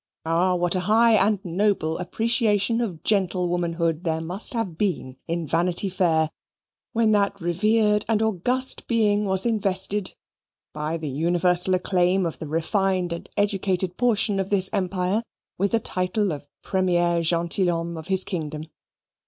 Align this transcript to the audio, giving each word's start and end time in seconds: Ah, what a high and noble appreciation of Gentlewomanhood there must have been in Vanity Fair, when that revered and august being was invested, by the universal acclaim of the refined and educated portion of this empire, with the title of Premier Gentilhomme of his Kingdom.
Ah, 0.25 0.55
what 0.55 0.73
a 0.73 0.79
high 0.79 1.11
and 1.13 1.37
noble 1.45 1.99
appreciation 1.99 2.81
of 2.81 3.03
Gentlewomanhood 3.03 4.03
there 4.03 4.19
must 4.19 4.53
have 4.53 4.75
been 4.75 5.15
in 5.27 5.45
Vanity 5.45 5.89
Fair, 5.89 6.31
when 6.91 7.11
that 7.11 7.39
revered 7.39 8.03
and 8.09 8.19
august 8.19 8.87
being 8.87 9.25
was 9.25 9.45
invested, 9.45 10.15
by 10.73 10.97
the 10.97 11.07
universal 11.07 11.75
acclaim 11.75 12.25
of 12.25 12.39
the 12.39 12.47
refined 12.47 13.13
and 13.13 13.29
educated 13.37 13.95
portion 13.95 14.39
of 14.39 14.49
this 14.49 14.71
empire, 14.73 15.21
with 15.59 15.69
the 15.69 15.79
title 15.79 16.31
of 16.33 16.47
Premier 16.63 17.21
Gentilhomme 17.21 17.95
of 17.95 18.07
his 18.07 18.23
Kingdom. 18.23 18.63